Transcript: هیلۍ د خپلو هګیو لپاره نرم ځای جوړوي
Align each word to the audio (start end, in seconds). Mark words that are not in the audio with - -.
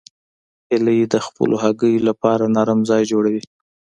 هیلۍ 0.69 0.99
د 1.13 1.15
خپلو 1.25 1.55
هګیو 1.63 2.05
لپاره 2.09 2.43
نرم 2.55 2.79
ځای 2.89 3.03
جوړوي 3.11 3.41